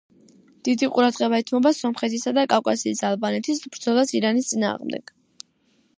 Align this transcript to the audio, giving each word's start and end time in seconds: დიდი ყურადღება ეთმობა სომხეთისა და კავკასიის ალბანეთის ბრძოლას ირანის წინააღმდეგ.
დიდი 0.67 0.87
ყურადღება 0.95 1.41
ეთმობა 1.43 1.73
სომხეთისა 1.81 2.33
და 2.39 2.47
კავკასიის 2.55 3.03
ალბანეთის 3.13 3.61
ბრძოლას 3.77 4.15
ირანის 4.21 4.51
წინააღმდეგ. 4.55 5.15